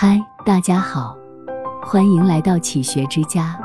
[0.00, 1.16] 嗨，大家好，
[1.82, 3.58] 欢迎来到启学之家，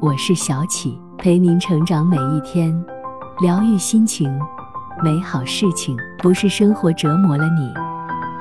[0.00, 2.78] 我是小启，陪您成长每一天，
[3.40, 4.30] 疗愈心情，
[5.02, 5.96] 美好事情。
[6.18, 7.72] 不是生活折磨了你，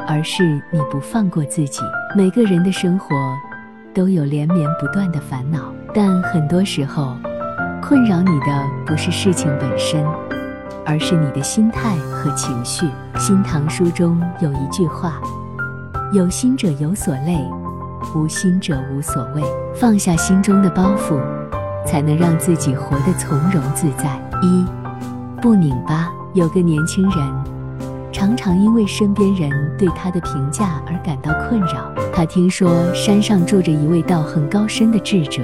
[0.10, 1.80] 而是你不放过自己。
[2.18, 3.08] 每个人的生活
[3.94, 5.60] 都有连绵不断的烦恼，
[5.94, 7.16] 但很多时候，
[7.82, 10.06] 困扰你的不是事情本身，
[10.86, 12.90] 而是你的心态和情绪。
[13.18, 15.14] 新唐书中有一句话。
[16.14, 17.38] 有心者有所累，
[18.14, 19.42] 无心者无所谓。
[19.74, 21.18] 放下心中的包袱，
[21.86, 24.20] 才能让自己活得从容自在。
[24.42, 24.66] 一
[25.42, 26.12] 不拧巴。
[26.34, 27.44] 有个年轻人，
[28.12, 31.90] 常常因为身边人对他的评价而感到困扰。
[32.14, 35.42] 他听说山上住着一位道行高深的智者，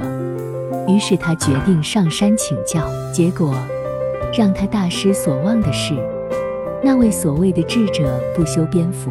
[0.86, 2.82] 于是他决定上山请教。
[3.13, 3.54] 结果，
[4.38, 5.94] 让他大失所望的是，
[6.84, 9.10] 那位所谓的智者不修边幅。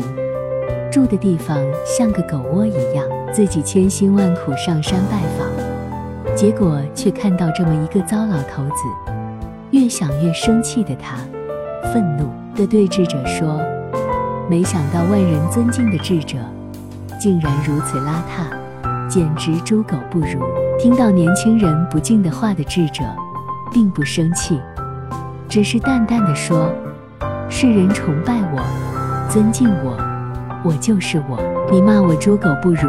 [0.97, 9.13] 住的地方像个狗窝一样，自己千辛万苦上山拜访，结果却看到这么一个糟老头子。
[9.73, 11.19] 越想越生气的他，
[11.93, 13.61] 愤怒地对智者说
[14.49, 16.39] ：“没想到万人尊敬的智者，
[17.21, 20.41] 竟然如此邋遢，简直猪狗不如。”
[20.81, 23.05] 听到年轻人不敬的话的智者，
[23.71, 24.59] 并不生气，
[25.47, 26.73] 只是淡淡的说
[27.51, 29.95] ：“世人崇拜我，尊敬我。”
[30.65, 31.39] 我就是我，
[31.71, 32.89] 你骂我猪狗不如，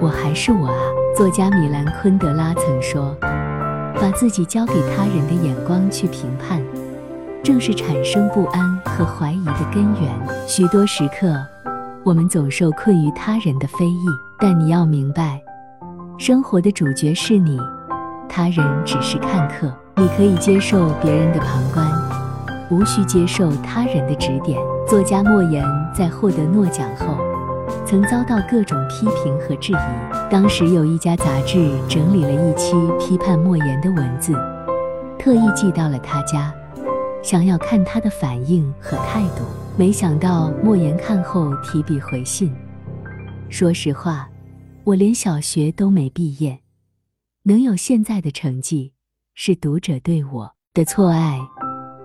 [0.00, 0.80] 我还是我啊。
[1.16, 3.16] 作家米兰昆德拉曾说
[4.00, 6.62] ：“把自己交给他人的眼光去评判，
[7.42, 10.12] 正是产生不安和怀疑的根源。”
[10.46, 11.36] 许多时刻，
[12.04, 14.04] 我们总受困于他人的非议，
[14.38, 15.40] 但你要明白，
[16.18, 17.58] 生活的主角是你，
[18.28, 19.72] 他人只是看客。
[19.98, 21.86] 你可以接受别人的旁观，
[22.70, 24.58] 无需接受他人的指点。
[24.88, 25.64] 作家莫言
[25.94, 27.18] 在获得诺奖后，
[27.84, 30.30] 曾遭到各种批评和质疑。
[30.30, 34.32] 当时有一家杂志整理了一期批判莫言的文字，
[35.18, 36.54] 特意寄到了他家，
[37.22, 39.44] 想要看他的反应和态度。
[39.76, 42.54] 没想到莫言看后提笔回信
[43.50, 44.28] ：“说实话，
[44.84, 46.60] 我连小学都没毕业，
[47.42, 48.92] 能有现在的成绩，
[49.34, 51.40] 是读者对我的错爱，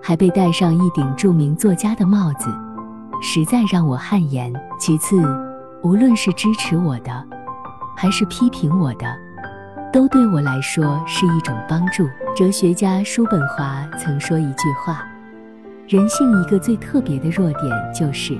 [0.02, 2.52] 还被戴上一顶著名作家的帽子。”
[3.24, 4.52] 实在让我汗颜。
[4.76, 5.22] 其次，
[5.80, 7.24] 无论是支持我的，
[7.96, 9.06] 还是批评我的，
[9.92, 12.04] 都对我来说是一种帮助。
[12.34, 15.04] 哲学家叔本华曾说一句话：
[15.86, 18.36] 人性一个最特别的弱点，就是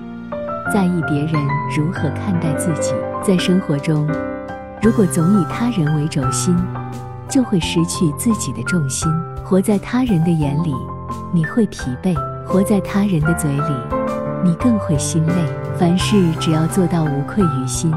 [0.74, 1.34] 在意别人
[1.76, 2.92] 如何看待自己。
[3.22, 4.04] 在生活中，
[4.82, 6.56] 如果总以他人为轴心，
[7.28, 9.08] 就会失去自己的重心。
[9.44, 10.74] 活在他人的眼里，
[11.34, 12.14] 你会疲惫；
[12.46, 13.74] 活在他人的嘴里。
[14.44, 15.32] 你更会心累。
[15.78, 17.90] 凡事只要做到无愧于心，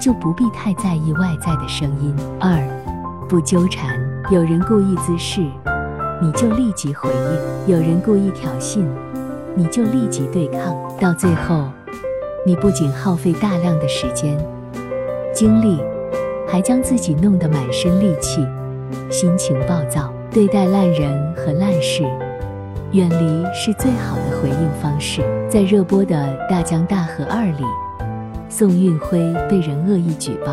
[0.00, 2.14] 就不必太在意外在的声音。
[2.38, 2.56] 二，
[3.28, 3.98] 不纠缠。
[4.30, 5.44] 有人故意滋事，
[6.20, 8.84] 你就立即回应；有人故意挑衅，
[9.56, 10.72] 你就立即对抗。
[11.00, 11.64] 到最后，
[12.46, 14.38] 你不仅耗费大量的时间、
[15.34, 15.82] 精力，
[16.46, 18.46] 还将自己弄得满身戾气，
[19.10, 22.04] 心情暴躁，对待烂人和烂事。
[22.92, 25.22] 远离是最好的回应方式。
[25.48, 26.14] 在热播的
[26.50, 27.64] 《大江大河二》里，
[28.50, 30.52] 宋运辉被人恶意举报，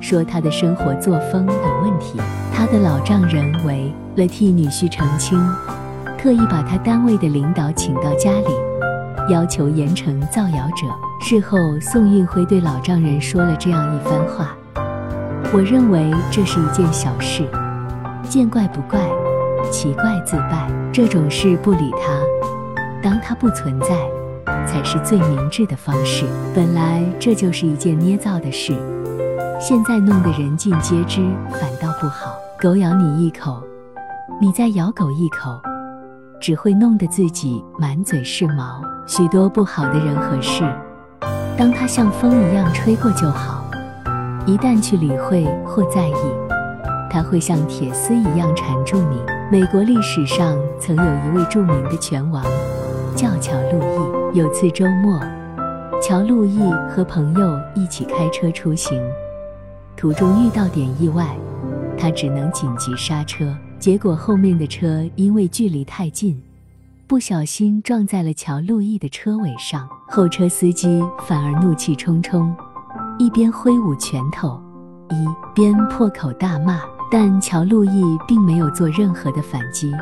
[0.00, 2.20] 说他的生活作风有问题。
[2.52, 5.38] 他的老丈人为了替女婿澄清，
[6.18, 10.88] 特意把他单位的领导请到家里，要求严惩造谣者。
[11.20, 14.56] 事后，宋运辉对老丈人说了这样一番话
[15.54, 17.48] ：“我认为这是一件小事，
[18.28, 18.98] 见怪不怪。”
[19.70, 22.20] 奇怪自败这种事不理他，
[23.02, 23.88] 当他不存在，
[24.66, 26.24] 才是最明智的方式。
[26.54, 28.72] 本来这就是一件捏造的事，
[29.60, 31.20] 现在弄得人尽皆知，
[31.50, 32.34] 反倒不好。
[32.60, 33.62] 狗咬你一口，
[34.40, 35.60] 你再咬狗一口，
[36.40, 38.80] 只会弄得自己满嘴是毛。
[39.06, 40.64] 许多不好的人和事，
[41.58, 43.62] 当他像风一样吹过就好，
[44.46, 46.14] 一旦去理会或在意，
[47.14, 49.22] 他会像铁丝一样缠住你。
[49.48, 52.42] 美国历史上曾有一位著名的拳王，
[53.14, 54.36] 叫乔路易。
[54.36, 55.20] 有次周末，
[56.02, 56.58] 乔路易
[56.90, 59.00] 和朋友一起开车出行，
[59.96, 61.38] 途中遇到点意外，
[61.96, 63.56] 他只能紧急刹车。
[63.78, 66.42] 结果后面的车因为距离太近，
[67.06, 69.88] 不小心撞在了乔路易的车尾上。
[70.08, 72.52] 后车司机反而怒气冲冲，
[73.20, 74.60] 一边挥舞拳头，
[75.10, 76.80] 一边破口大骂。
[77.10, 79.92] 但乔路易并没有做任何的反击，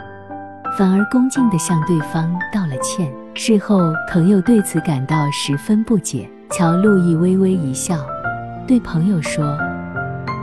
[0.79, 3.13] 反而恭敬地向对方道了歉。
[3.35, 6.29] 事后，朋友对此感到十分不解。
[6.51, 7.97] 乔路易微微一笑，
[8.67, 9.45] 对朋友说：“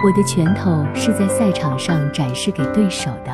[0.03, 3.31] 我的拳头是在赛场上展示给对手的，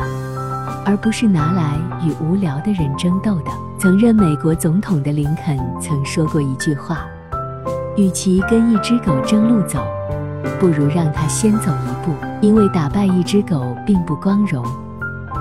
[0.85, 7.05] 而不是拿来与无聊的人争斗的。”曾任美国总统的林肯曾说过一句话
[7.95, 9.85] ：“与其跟一只狗争路走，
[10.59, 12.13] 不如让它先走一步。
[12.41, 14.63] 因为打败一只狗并不光荣，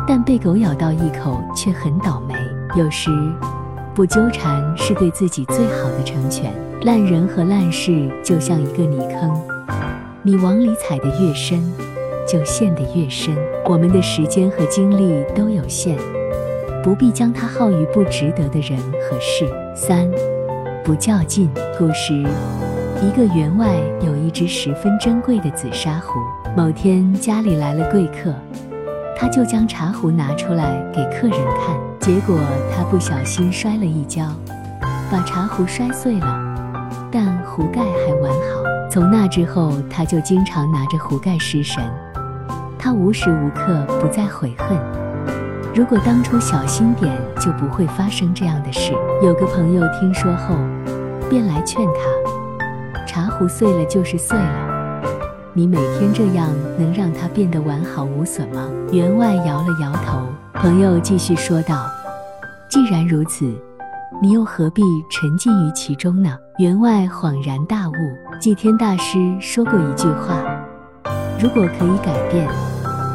[0.07, 2.35] 但被狗咬到一口却很倒霉。
[2.77, 3.11] 有时，
[3.95, 6.53] 不纠缠是对自己最好的成全。
[6.83, 9.41] 烂人和烂事就像一个泥坑，
[10.23, 11.63] 你往里踩得越深，
[12.29, 13.35] 就陷得越深。
[13.67, 15.97] 我们的时间和精力都有限。”
[16.83, 19.47] 不必将它耗于不值得的人和事。
[19.75, 20.07] 三，
[20.85, 21.49] 不较劲。
[21.79, 22.23] 古时，
[23.03, 26.21] 一个员外有一只十分珍贵的紫砂壶。
[26.57, 28.33] 某天家里来了贵客，
[29.17, 32.39] 他就将茶壶拿出来给客人看，结果
[32.75, 34.25] 他不小心摔了一跤，
[35.11, 36.55] 把茶壶摔碎了，
[37.11, 38.63] 但壶盖还完好。
[38.91, 41.83] 从那之后，他就经常拿着壶盖失神，
[42.79, 44.79] 他无时无刻不在悔恨。
[45.75, 48.93] 如果当初小心点，就不会发生这样的事。
[49.23, 50.55] 有个朋友听说后，
[51.29, 52.24] 便来劝他：
[53.15, 55.01] 茶壶碎了就是碎了，
[55.53, 58.69] 你每天这样能让它变得完好无损吗？
[58.91, 60.19] 员外摇了摇头。
[60.55, 61.87] 朋友继续说道：
[62.69, 63.45] 既然如此，
[64.21, 66.37] 你又何必沉浸于其中呢？
[66.59, 67.93] 员外恍然大悟，
[68.41, 70.35] 祭天大师说过一句话：
[71.41, 72.49] 如果可以改变。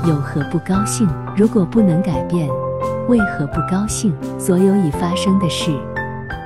[0.07, 1.09] 有何不高兴？
[1.35, 2.47] 如果不能改变，
[3.09, 4.15] 为何不高兴？
[4.39, 5.73] 所有已发生的事，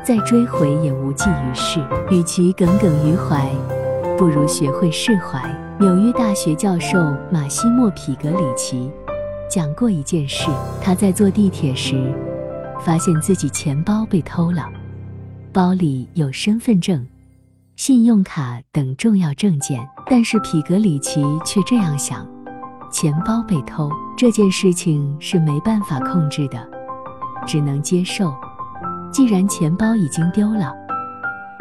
[0.03, 1.79] 再追悔也无济于事。
[2.11, 3.49] 与其耿耿于怀，
[4.17, 5.41] 不如学会释怀。
[5.79, 6.99] 纽约大学教授
[7.31, 8.91] 马西莫·皮格里奇
[9.49, 10.47] 讲过一件事：
[10.81, 12.13] 他在坐地铁时，
[12.79, 14.69] 发现自己钱包被偷了，
[15.51, 17.05] 包里有身份证、
[17.75, 19.87] 信用卡等重要证件。
[20.05, 22.27] 但是皮格里奇却这样想。
[22.91, 26.69] 钱包被偷这件事情是没办法控制的，
[27.47, 28.31] 只能接受。
[29.13, 30.73] 既然钱包已经丢了，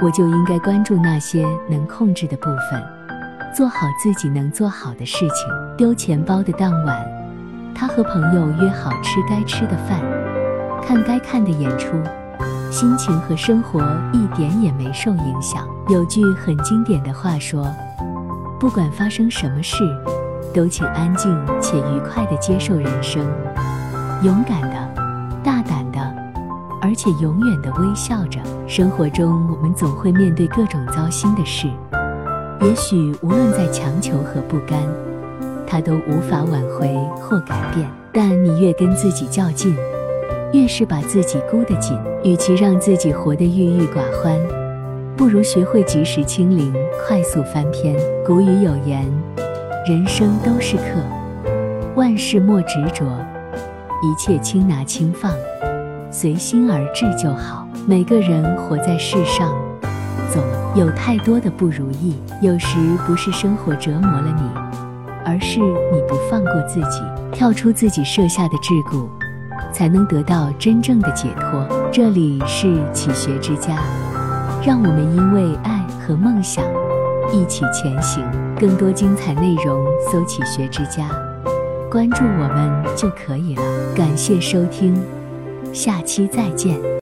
[0.03, 2.83] 我就应该关注那些能控制的部分，
[3.55, 5.47] 做好自己能做好的事情。
[5.77, 6.99] 丢钱包的当晚，
[7.75, 10.01] 他和朋友约好吃该吃的饭，
[10.83, 11.93] 看该看的演出，
[12.71, 13.81] 心情和生活
[14.15, 15.69] 一点也没受影响。
[15.91, 17.71] 有句很经典的话说
[18.59, 19.85] ：“不管发生什么事。”
[20.55, 23.27] 都请安静且愉快地接受人生，
[24.23, 24.92] 勇敢的、
[26.93, 28.39] 而且永远的微笑着。
[28.69, 31.67] 生活中，我们总会面对各种糟心的事，
[32.61, 34.79] 也许无论再强求和不甘，
[35.67, 37.91] 它都无法挽回或改变。
[38.13, 39.75] 但你越跟自己较劲，
[40.53, 41.99] 越是把自己箍得紧。
[42.25, 44.39] 与其让自己活得郁郁寡欢，
[45.17, 46.75] 不如学会及时清零，
[47.09, 47.97] 快速翻篇。
[48.23, 49.11] 古语有言。
[49.89, 50.83] 人生都是客，
[51.95, 53.07] 万事莫执着，
[54.03, 55.33] 一切轻拿轻放，
[56.13, 57.67] 随心而至就好。
[57.87, 59.51] 每个人活在世上，
[60.31, 60.45] 总
[60.77, 62.15] 有太多的不如意。
[62.43, 62.77] 有时
[63.07, 64.43] 不是生活折磨了你，
[65.25, 69.09] 而是你不放过自己，跳出自己设下的桎梏，
[69.73, 71.67] 才能得到真正的解脱。
[71.91, 73.79] 这里是启学之家，
[74.65, 76.63] 让我们因为爱和梦想。
[77.33, 78.23] 一起前行，
[78.61, 81.09] 更多精彩内容搜“起学之家”，
[81.91, 83.63] 关注我们就可以了。
[83.97, 84.95] 感谢收听，
[85.73, 86.93] 下期再见。